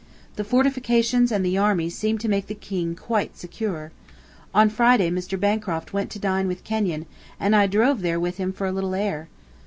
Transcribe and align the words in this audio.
The 0.35 0.43
fortifications 0.43 1.31
and 1.31 1.45
the 1.45 1.59
army 1.59 1.87
seemed 1.87 2.21
to 2.21 2.27
make 2.27 2.47
the 2.47 2.55
King 2.55 2.95
quite 2.95 3.37
secure. 3.37 3.91
On 4.51 4.67
Friday 4.67 5.11
Mr. 5.11 5.39
Bancroft 5.39 5.93
went 5.93 6.09
to 6.09 6.17
dine 6.17 6.47
with 6.47 6.63
Kenyon, 6.63 7.05
and 7.39 7.55
I 7.55 7.67
drove 7.67 8.01
there 8.01 8.19
with 8.19 8.37
him 8.37 8.51
for 8.51 8.65
a 8.65 8.71
little 8.71 8.95
air. 8.95 9.27